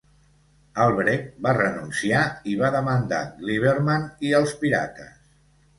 [0.85, 2.23] Albrecht va renunciar
[2.55, 5.19] i va demandar Glieberman i els Pirates.